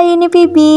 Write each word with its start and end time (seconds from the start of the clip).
Hai 0.00 0.16
ini 0.16 0.32
Pibi, 0.32 0.72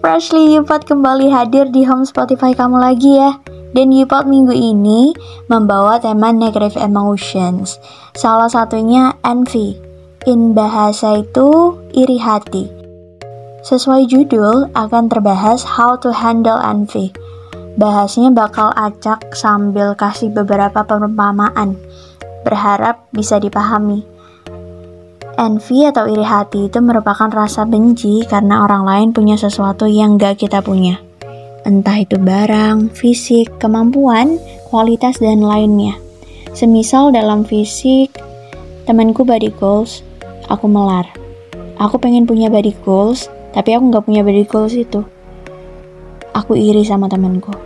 Freshly 0.00 0.56
Yupot 0.56 0.88
kembali 0.88 1.28
hadir 1.28 1.68
di 1.68 1.84
home 1.84 2.08
Spotify 2.08 2.56
kamu 2.56 2.80
lagi 2.80 3.20
ya. 3.20 3.36
Dan 3.76 3.92
Yupot 3.92 4.24
minggu 4.24 4.56
ini 4.56 5.12
membawa 5.44 6.00
tema 6.00 6.32
negative 6.32 6.80
emotions. 6.80 7.76
Salah 8.16 8.48
satunya 8.48 9.12
envy 9.28 9.76
In 10.24 10.56
bahasa 10.56 11.20
itu 11.20 11.76
iri 11.92 12.16
hati. 12.16 12.72
Sesuai 13.60 14.08
judul 14.08 14.72
akan 14.72 15.04
terbahas 15.12 15.68
how 15.76 16.00
to 16.00 16.08
handle 16.08 16.56
envy 16.56 17.12
Bahasnya 17.76 18.32
bakal 18.32 18.72
acak 18.72 19.36
sambil 19.36 19.92
kasih 19.92 20.32
beberapa 20.32 20.80
perumpamaan. 20.80 21.76
Berharap 22.40 23.04
bisa 23.12 23.36
dipahami 23.36 24.11
Envy 25.32 25.88
atau 25.88 26.04
iri 26.12 26.20
hati 26.20 26.68
itu 26.68 26.78
merupakan 26.84 27.32
rasa 27.32 27.64
benci 27.64 28.20
karena 28.28 28.68
orang 28.68 28.84
lain 28.84 29.08
punya 29.16 29.40
sesuatu 29.40 29.88
yang 29.88 30.20
gak 30.20 30.44
kita 30.44 30.60
punya. 30.60 31.00
Entah 31.64 31.96
itu 32.04 32.20
barang, 32.20 32.92
fisik, 32.92 33.56
kemampuan, 33.56 34.36
kualitas, 34.68 35.16
dan 35.22 35.40
lainnya. 35.40 35.96
Semisal 36.52 37.16
dalam 37.16 37.48
fisik, 37.48 38.12
temanku 38.84 39.24
body 39.24 39.48
goals, 39.56 40.04
aku 40.52 40.68
melar. 40.68 41.08
Aku 41.80 41.96
pengen 41.96 42.28
punya 42.28 42.52
body 42.52 42.76
goals, 42.84 43.32
tapi 43.56 43.72
aku 43.72 43.88
gak 43.88 44.04
punya 44.04 44.20
body 44.20 44.44
goals 44.44 44.76
itu. 44.76 45.00
Aku 46.36 46.52
iri 46.58 46.84
sama 46.84 47.08
temanku. 47.08 47.56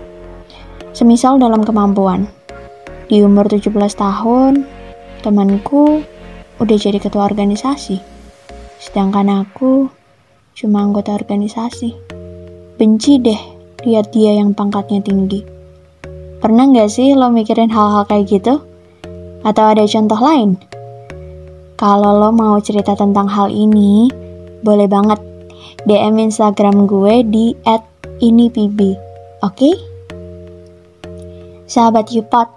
Semisal 0.94 1.42
dalam 1.42 1.66
kemampuan, 1.66 2.30
di 3.10 3.26
umur 3.26 3.50
17 3.50 3.74
tahun, 3.98 4.62
temanku 5.26 6.06
udah 6.60 6.76
jadi 6.76 6.96
ketua 6.96 7.28
organisasi. 7.28 8.00
Sedangkan 8.80 9.28
aku 9.32 9.88
cuma 10.56 10.84
anggota 10.84 11.12
organisasi. 11.12 11.92
Benci 12.76 13.20
deh 13.20 13.40
lihat 13.84 14.12
dia 14.12 14.36
yang 14.36 14.56
pangkatnya 14.56 15.04
tinggi. 15.04 15.44
Pernah 16.40 16.68
nggak 16.68 16.90
sih 16.92 17.16
lo 17.16 17.32
mikirin 17.32 17.72
hal-hal 17.72 18.04
kayak 18.08 18.28
gitu? 18.28 18.60
Atau 19.44 19.64
ada 19.64 19.84
contoh 19.84 20.20
lain? 20.20 20.60
Kalau 21.76 22.16
lo 22.16 22.32
mau 22.32 22.56
cerita 22.60 22.96
tentang 22.96 23.28
hal 23.28 23.52
ini, 23.52 24.08
boleh 24.64 24.88
banget 24.88 25.20
DM 25.84 26.18
Instagram 26.32 26.88
gue 26.88 27.20
di 27.28 27.52
@inipb. 28.24 28.80
Oke? 29.44 29.52
Okay? 29.52 29.74
Sahabat 31.66 32.08
Yupot, 32.14 32.48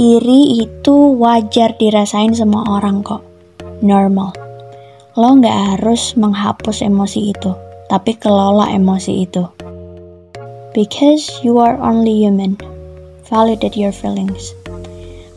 Iri 0.00 0.64
itu 0.64 1.20
wajar 1.20 1.76
dirasain 1.76 2.32
semua 2.32 2.64
orang 2.80 3.04
kok. 3.04 3.20
Normal. 3.84 4.32
Lo 5.20 5.36
nggak 5.36 5.76
harus 5.76 6.16
menghapus 6.16 6.80
emosi 6.80 7.36
itu, 7.36 7.52
tapi 7.92 8.16
kelola 8.16 8.72
emosi 8.72 9.28
itu. 9.28 9.44
Because 10.72 11.28
you 11.44 11.60
are 11.60 11.76
only 11.76 12.24
human. 12.24 12.56
Validate 13.28 13.76
your 13.76 13.92
feelings. 13.92 14.56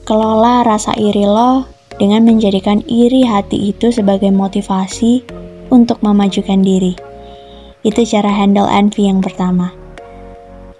Kelola 0.07 0.63
rasa 0.63 0.95
iri 0.95 1.27
lo 1.27 1.67
dengan 1.99 2.23
menjadikan 2.23 2.79
iri 2.87 3.27
hati 3.27 3.75
itu 3.75 3.91
sebagai 3.91 4.31
motivasi 4.31 5.27
untuk 5.67 5.99
memajukan 5.99 6.63
diri. 6.63 6.95
Itu 7.83 8.07
cara 8.07 8.31
handle 8.31 8.71
envy 8.71 9.11
yang 9.11 9.19
pertama. 9.19 9.75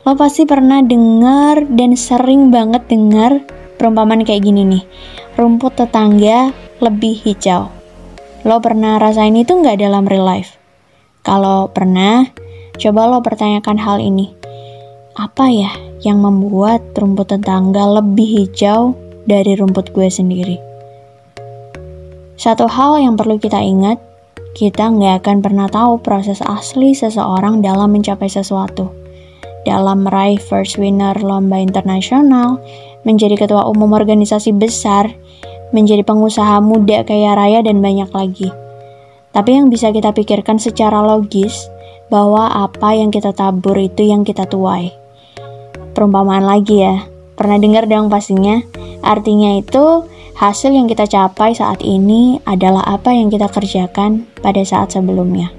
Lo 0.08 0.16
pasti 0.16 0.48
pernah 0.48 0.80
dengar 0.80 1.68
dan 1.76 2.00
sering 2.00 2.56
banget 2.56 2.88
dengar 2.88 3.44
perumpamaan 3.76 4.28
kayak 4.28 4.44
gini 4.44 4.64
nih. 4.64 4.84
Rumput 5.40 5.80
tetangga 5.80 6.52
lebih 6.84 7.16
hijau. 7.24 7.72
Lo 8.46 8.62
pernah 8.62 9.02
rasain 9.02 9.34
itu 9.34 9.58
nggak 9.58 9.82
dalam 9.82 10.06
real 10.06 10.28
life? 10.28 10.58
Kalau 11.26 11.74
pernah 11.74 12.30
coba 12.78 13.10
lo 13.10 13.20
pertanyakan 13.26 13.78
hal 13.82 13.98
ini. 13.98 14.32
Apa 15.16 15.48
ya 15.48 15.72
yang 16.04 16.20
membuat 16.20 16.84
rumput 16.94 17.34
tetangga 17.34 17.88
lebih 17.88 18.28
hijau 18.46 18.94
dari 19.26 19.58
rumput 19.58 19.96
gue 19.96 20.12
sendiri? 20.12 20.58
Satu 22.36 22.68
hal 22.68 23.00
yang 23.00 23.16
perlu 23.16 23.40
kita 23.40 23.64
ingat 23.64 23.98
kita 24.56 24.88
nggak 24.88 25.24
akan 25.24 25.38
pernah 25.44 25.68
tahu 25.68 26.00
proses 26.00 26.40
asli 26.40 26.96
seseorang 26.96 27.60
dalam 27.60 27.92
mencapai 27.92 28.32
sesuatu. 28.32 28.88
Dalam 29.68 30.08
meraih 30.08 30.40
first 30.40 30.80
winner 30.80 31.18
lomba 31.20 31.60
internasional, 31.60 32.62
menjadi 33.06 33.38
ketua 33.38 33.70
umum 33.70 33.94
organisasi 33.94 34.52
besar, 34.52 35.14
menjadi 35.72 36.02
pengusaha 36.02 36.60
muda 36.60 37.06
kaya 37.06 37.38
raya, 37.38 37.62
dan 37.62 37.80
banyak 37.80 38.10
lagi. 38.12 38.50
Tapi 39.32 39.62
yang 39.62 39.70
bisa 39.70 39.94
kita 39.94 40.12
pikirkan 40.12 40.58
secara 40.58 41.06
logis, 41.06 41.70
bahwa 42.10 42.50
apa 42.50 42.98
yang 42.98 43.10
kita 43.14 43.32
tabur 43.32 43.78
itu 43.78 44.06
yang 44.06 44.26
kita 44.26 44.46
tuai. 44.50 44.94
Perumpamaan 45.96 46.44
lagi 46.44 46.84
ya, 46.84 47.08
pernah 47.40 47.62
dengar 47.62 47.88
dong 47.88 48.12
pastinya? 48.12 48.60
Artinya 49.06 49.58
itu, 49.62 50.04
hasil 50.36 50.74
yang 50.74 50.90
kita 50.90 51.08
capai 51.08 51.56
saat 51.56 51.80
ini 51.86 52.42
adalah 52.44 52.84
apa 52.84 53.16
yang 53.16 53.32
kita 53.32 53.48
kerjakan 53.48 54.28
pada 54.42 54.62
saat 54.66 54.92
sebelumnya. 54.92 55.54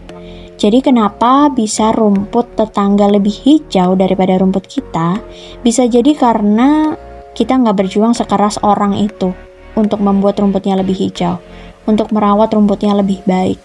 Jadi 0.56 0.80
kenapa 0.80 1.52
bisa 1.52 1.92
rumput 1.92 2.56
tetangga 2.56 3.12
lebih 3.12 3.32
hijau 3.44 3.92
daripada 3.92 4.40
rumput 4.40 4.64
kita? 4.64 5.20
Bisa 5.60 5.84
jadi 5.84 6.16
karena 6.16 6.96
kita 7.36 7.52
nggak 7.60 7.84
berjuang 7.84 8.16
sekeras 8.16 8.56
orang 8.64 8.96
itu 8.96 9.36
untuk 9.76 10.00
membuat 10.00 10.40
rumputnya 10.40 10.80
lebih 10.80 10.96
hijau, 10.96 11.36
untuk 11.84 12.08
merawat 12.08 12.48
rumputnya 12.56 12.96
lebih 12.96 13.20
baik, 13.28 13.60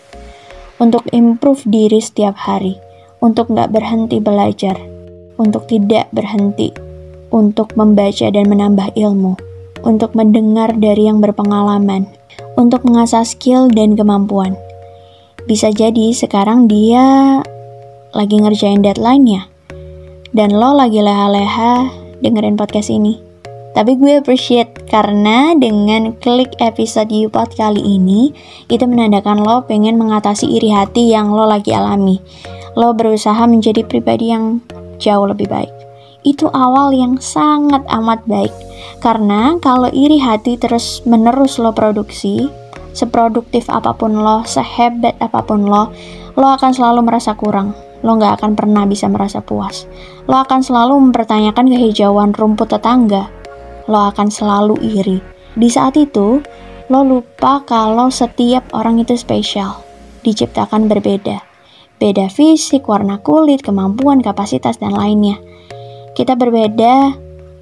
untuk 0.76 1.08
improve 1.16 1.64
diri 1.64 2.04
setiap 2.04 2.36
hari, 2.36 2.76
untuk 3.24 3.48
nggak 3.48 3.72
berhenti 3.72 4.20
belajar, 4.20 4.76
untuk 5.40 5.72
tidak 5.72 6.12
berhenti, 6.12 6.76
untuk 7.32 7.72
membaca 7.80 8.28
dan 8.28 8.46
menambah 8.52 8.92
ilmu, 9.00 9.40
untuk 9.88 10.12
mendengar 10.20 10.76
dari 10.76 11.08
yang 11.08 11.24
berpengalaman, 11.24 12.12
untuk 12.60 12.84
mengasah 12.84 13.24
skill 13.24 13.72
dan 13.72 13.96
kemampuan. 13.96 14.60
Bisa 15.48 15.72
jadi 15.72 16.12
sekarang 16.12 16.68
dia 16.68 17.40
lagi 18.12 18.36
ngerjain 18.36 18.84
deadline 18.84 19.26
ya, 19.26 19.44
dan 20.36 20.52
lo 20.52 20.76
lagi 20.76 21.00
leha-leha 21.00 21.88
dengerin 22.20 22.60
podcast 22.60 22.92
ini. 22.92 23.31
Tapi 23.72 23.96
gue 23.96 24.20
appreciate 24.20 24.84
karena 24.92 25.56
dengan 25.56 26.12
klik 26.20 26.60
episode 26.60 27.08
Yupot 27.08 27.56
kali 27.56 27.80
ini, 27.80 28.36
itu 28.68 28.84
menandakan 28.84 29.40
lo 29.40 29.64
pengen 29.64 29.96
mengatasi 29.96 30.44
iri 30.44 30.76
hati 30.76 31.16
yang 31.16 31.32
lo 31.32 31.48
lagi 31.48 31.72
alami. 31.72 32.20
Lo 32.76 32.92
berusaha 32.92 33.40
menjadi 33.48 33.88
pribadi 33.88 34.36
yang 34.36 34.60
jauh 35.00 35.24
lebih 35.24 35.48
baik. 35.48 35.72
Itu 36.28 36.52
awal 36.52 36.92
yang 36.92 37.18
sangat 37.24 37.88
amat 37.88 38.28
baik. 38.28 38.52
Karena 39.00 39.56
kalau 39.64 39.88
iri 39.88 40.20
hati 40.20 40.60
terus 40.60 41.00
menerus 41.08 41.56
lo 41.56 41.72
produksi, 41.72 42.52
seproduktif 42.92 43.72
apa 43.72 43.96
pun 43.96 44.20
lo, 44.20 44.44
sehebat 44.44 45.16
apa 45.24 45.48
pun 45.48 45.64
lo, 45.64 45.96
lo 46.36 46.48
akan 46.60 46.76
selalu 46.76 47.08
merasa 47.08 47.40
kurang. 47.40 47.72
Lo 48.04 48.18
gak 48.18 48.42
akan 48.42 48.58
pernah 48.58 48.84
bisa 48.84 49.06
merasa 49.08 49.46
puas. 49.46 49.86
Lo 50.26 50.36
akan 50.42 50.60
selalu 50.66 50.98
mempertanyakan 51.10 51.70
kehijauan 51.70 52.34
rumput 52.34 52.74
tetangga 52.74 53.41
lo 53.88 54.12
akan 54.12 54.28
selalu 54.30 54.76
iri. 54.82 55.20
Di 55.58 55.68
saat 55.72 55.98
itu, 55.98 56.42
lo 56.92 57.02
lupa 57.06 57.64
kalau 57.64 58.12
setiap 58.12 58.68
orang 58.76 59.00
itu 59.02 59.16
spesial, 59.16 59.80
diciptakan 60.26 60.92
berbeda. 60.92 61.42
Beda 62.02 62.28
fisik, 62.34 62.90
warna 62.90 63.22
kulit, 63.22 63.62
kemampuan, 63.62 64.26
kapasitas, 64.26 64.82
dan 64.82 64.98
lainnya. 64.98 65.38
Kita 66.18 66.34
berbeda, 66.34 67.14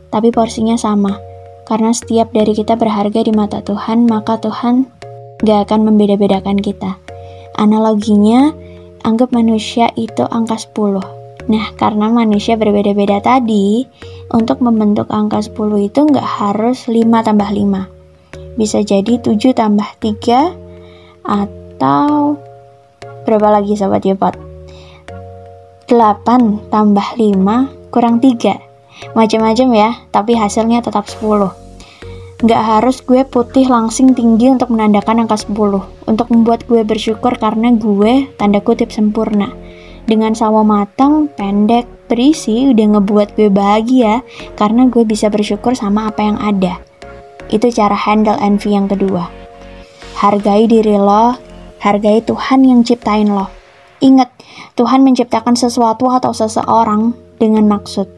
tapi 0.09 0.31
porsinya 0.31 0.80
sama. 0.80 1.19
Karena 1.68 1.94
setiap 1.94 2.34
dari 2.34 2.56
kita 2.56 2.80
berharga 2.80 3.22
di 3.22 3.36
mata 3.36 3.62
Tuhan, 3.62 4.07
maka 4.09 4.40
Tuhan 4.41 4.88
gak 5.44 5.69
akan 5.69 5.91
membeda-bedakan 5.91 6.57
kita. 6.57 6.97
Analoginya, 7.59 8.56
anggap 9.03 9.36
manusia 9.36 9.92
itu 10.00 10.24
angka 10.31 10.56
10 10.56 11.19
Nah, 11.50 11.74
karena 11.74 12.13
manusia 12.13 12.54
berbeda-beda 12.60 13.18
tadi, 13.25 13.81
untuk 14.30 14.62
membentuk 14.62 15.10
angka 15.10 15.42
10 15.42 15.90
itu 15.90 16.00
nggak 16.06 16.30
harus 16.42 16.86
5 16.86 17.26
tambah 17.26 17.50
5. 17.50 18.58
Bisa 18.58 18.80
jadi 18.86 19.18
7 19.18 19.54
tambah 19.58 19.90
3, 19.98 20.54
atau 21.26 22.38
berapa 23.26 23.50
lagi 23.60 23.74
Sobat 23.74 24.06
Yopot? 24.06 24.38
8 25.90 26.70
tambah 26.70 27.08
5 27.18 27.90
kurang 27.90 28.22
3. 28.22 29.18
Macam-macam 29.18 29.68
ya, 29.74 29.90
tapi 30.14 30.38
hasilnya 30.38 30.86
tetap 30.86 31.10
10. 31.10 31.50
Nggak 32.40 32.62
harus 32.64 33.04
gue 33.04 33.28
putih 33.28 33.68
langsing 33.68 34.16
tinggi 34.16 34.48
untuk 34.48 34.72
menandakan 34.72 35.28
angka 35.28 35.44
10. 35.44 36.08
Untuk 36.08 36.31
membuat 36.31 36.64
gue 36.70 36.86
bersyukur 36.86 37.36
karena 37.36 37.74
gue 37.74 38.30
tanda 38.38 38.64
kutip 38.64 38.94
sempurna 38.94 39.52
dengan 40.10 40.34
sawo 40.34 40.66
matang, 40.66 41.30
pendek, 41.38 41.86
berisi 42.09 42.67
udah 42.73 42.97
ngebuat 42.97 43.38
gue 43.38 43.53
bahagia 43.53 44.25
karena 44.57 44.89
gue 44.89 45.06
bisa 45.06 45.29
bersyukur 45.29 45.77
sama 45.77 46.09
apa 46.09 46.25
yang 46.25 46.41
ada. 46.41 46.81
Itu 47.53 47.69
cara 47.69 47.94
handle 47.94 48.41
envy 48.41 48.73
yang 48.73 48.89
kedua. 48.89 49.29
Hargai 50.17 50.65
diri 50.65 50.97
lo, 50.97 51.38
hargai 51.79 52.25
Tuhan 52.25 52.65
yang 52.65 52.81
ciptain 52.81 53.29
lo. 53.29 53.47
Ingat, 54.01 54.33
Tuhan 54.73 55.06
menciptakan 55.06 55.53
sesuatu 55.53 56.09
atau 56.09 56.33
seseorang 56.33 57.13
dengan 57.38 57.69
maksud. 57.69 58.09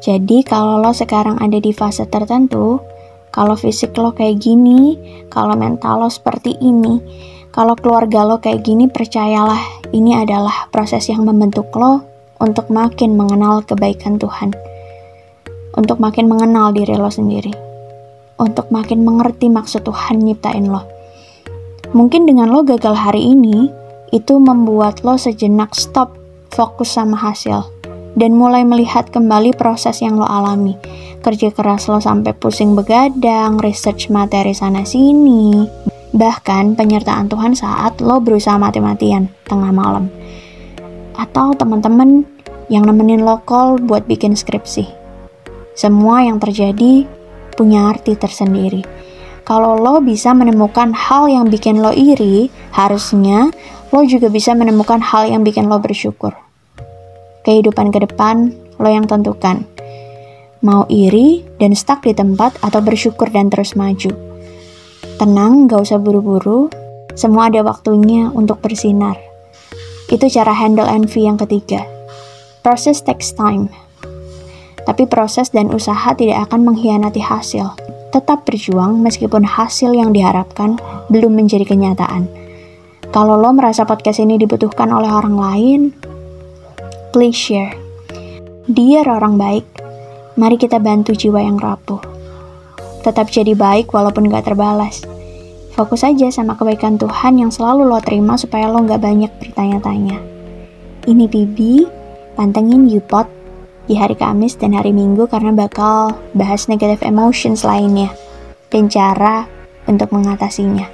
Jadi 0.00 0.42
kalau 0.42 0.80
lo 0.80 0.90
sekarang 0.90 1.38
ada 1.38 1.60
di 1.60 1.70
fase 1.70 2.08
tertentu, 2.08 2.80
kalau 3.30 3.54
fisik 3.54 3.94
lo 3.94 4.10
kayak 4.10 4.42
gini, 4.42 4.98
kalau 5.30 5.54
mental 5.54 6.02
lo 6.02 6.10
seperti 6.10 6.56
ini, 6.58 6.98
kalau 7.54 7.76
keluarga 7.76 8.26
lo 8.26 8.40
kayak 8.40 8.64
gini, 8.64 8.88
percayalah 8.88 9.60
ini 9.94 10.16
adalah 10.18 10.66
proses 10.72 11.06
yang 11.12 11.22
membentuk 11.28 11.68
lo 11.76 12.09
untuk 12.40 12.72
makin 12.72 13.14
mengenal 13.14 13.60
kebaikan 13.62 14.16
Tuhan. 14.16 14.56
Untuk 15.76 16.00
makin 16.02 16.26
mengenal 16.26 16.72
diri 16.72 16.96
lo 16.96 17.12
sendiri. 17.12 17.52
Untuk 18.40 18.72
makin 18.72 19.04
mengerti 19.04 19.52
maksud 19.52 19.84
Tuhan 19.84 20.24
nyiptain 20.24 20.66
lo. 20.66 20.82
Mungkin 21.92 22.24
dengan 22.24 22.50
lo 22.50 22.64
gagal 22.64 22.96
hari 22.96 23.22
ini, 23.22 23.68
itu 24.10 24.40
membuat 24.40 25.06
lo 25.06 25.14
sejenak 25.14 25.76
stop 25.76 26.16
fokus 26.50 26.98
sama 26.98 27.14
hasil 27.14 27.62
dan 28.18 28.34
mulai 28.34 28.66
melihat 28.66 29.06
kembali 29.12 29.54
proses 29.54 30.02
yang 30.02 30.18
lo 30.18 30.26
alami. 30.26 30.74
Kerja 31.20 31.52
keras 31.54 31.86
lo 31.86 32.00
sampai 32.00 32.34
pusing 32.34 32.74
begadang, 32.74 33.60
research 33.60 34.10
materi 34.10 34.56
sana 34.56 34.82
sini, 34.82 35.68
Bahkan 36.10 36.74
penyertaan 36.74 37.30
Tuhan 37.30 37.54
saat 37.54 38.02
lo 38.02 38.18
berusaha 38.18 38.58
mati-matian 38.58 39.30
tengah 39.46 39.70
malam. 39.70 40.10
Atau 41.18 41.54
teman-teman 41.54 42.26
yang 42.70 42.86
nemenin 42.86 43.26
lo 43.26 43.42
call 43.42 43.82
buat 43.82 44.06
bikin 44.06 44.38
skripsi. 44.38 44.86
Semua 45.74 46.22
yang 46.22 46.38
terjadi 46.38 47.08
punya 47.58 47.90
arti 47.90 48.14
tersendiri. 48.14 48.86
Kalau 49.42 49.74
lo 49.74 49.98
bisa 49.98 50.30
menemukan 50.30 50.94
hal 50.94 51.26
yang 51.26 51.50
bikin 51.50 51.82
lo 51.82 51.90
iri, 51.90 52.52
harusnya 52.70 53.50
lo 53.90 54.06
juga 54.06 54.30
bisa 54.30 54.54
menemukan 54.54 55.02
hal 55.02 55.26
yang 55.26 55.42
bikin 55.42 55.66
lo 55.66 55.82
bersyukur. 55.82 56.30
Kehidupan 57.42 57.90
ke 57.90 58.06
depan 58.06 58.54
lo 58.78 58.88
yang 58.88 59.10
tentukan. 59.10 59.66
Mau 60.60 60.84
iri 60.92 61.40
dan 61.56 61.72
stuck 61.72 62.04
di 62.04 62.12
tempat 62.12 62.60
atau 62.60 62.84
bersyukur 62.84 63.32
dan 63.32 63.48
terus 63.48 63.74
maju. 63.74 64.12
Tenang, 65.16 65.68
gak 65.68 65.88
usah 65.88 65.96
buru-buru. 65.96 66.68
Semua 67.16 67.48
ada 67.48 67.64
waktunya 67.64 68.28
untuk 68.28 68.60
bersinar. 68.60 69.29
Itu 70.10 70.26
cara 70.26 70.50
handle 70.50 70.90
envy 70.90 71.24
yang 71.24 71.38
ketiga. 71.38 71.86
Proses 72.66 73.00
takes 73.00 73.30
time. 73.30 73.70
Tapi 74.84 75.06
proses 75.06 75.54
dan 75.54 75.70
usaha 75.70 76.12
tidak 76.18 76.50
akan 76.50 76.66
mengkhianati 76.66 77.22
hasil. 77.22 77.78
Tetap 78.10 78.42
berjuang 78.42 78.98
meskipun 79.00 79.46
hasil 79.46 79.94
yang 79.94 80.10
diharapkan 80.10 80.76
belum 81.08 81.38
menjadi 81.38 81.62
kenyataan. 81.62 82.26
Kalau 83.14 83.38
lo 83.38 83.54
merasa 83.54 83.86
podcast 83.86 84.18
ini 84.18 84.34
dibutuhkan 84.36 84.90
oleh 84.90 85.08
orang 85.08 85.38
lain, 85.38 85.80
please 87.14 87.38
share. 87.38 87.72
Dia 88.66 89.06
orang 89.06 89.38
baik, 89.38 89.66
mari 90.34 90.58
kita 90.58 90.82
bantu 90.82 91.14
jiwa 91.14 91.38
yang 91.38 91.58
rapuh 91.58 92.20
tetap 93.00 93.32
jadi 93.32 93.56
baik 93.56 93.90
walaupun 93.90 94.28
gak 94.28 94.46
terbalas. 94.46 95.02
Fokus 95.80 96.04
aja 96.04 96.28
sama 96.28 96.60
kebaikan 96.60 97.00
Tuhan 97.00 97.40
yang 97.40 97.48
selalu 97.48 97.88
lo 97.88 98.04
terima 98.04 98.36
supaya 98.36 98.68
lo 98.68 98.84
gak 98.84 99.00
banyak 99.00 99.32
bertanya-tanya. 99.40 100.20
Ini 101.08 101.24
Bibi, 101.24 101.88
pantengin 102.36 102.84
YouPod 102.84 103.24
di 103.88 103.96
hari 103.96 104.12
Kamis 104.12 104.60
dan 104.60 104.76
hari 104.76 104.92
Minggu 104.92 105.24
karena 105.24 105.56
bakal 105.56 106.20
bahas 106.36 106.68
negative 106.68 107.00
emotions 107.00 107.64
lainnya 107.64 108.12
dan 108.68 108.92
cara 108.92 109.48
untuk 109.88 110.12
mengatasinya. 110.12 110.84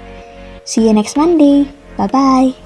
See 0.63 0.87
you 0.87 0.95
next 0.95 1.19
Monday. 1.19 1.67
Bye-bye. 1.99 2.66